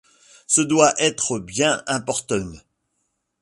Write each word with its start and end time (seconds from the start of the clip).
Ce 0.47 0.61
doit 0.61 0.99
être 0.99 1.37
bien 1.37 1.83
importun! 1.85 2.53